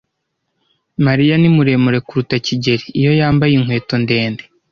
Mariya 1.05 1.35
ni 1.37 1.49
muremure 1.55 1.99
kuruta 2.07 2.35
kigeli 2.45 2.85
iyo 2.99 3.11
yambaye 3.19 3.51
inkweto 3.55 3.95
ndende. 4.03 4.43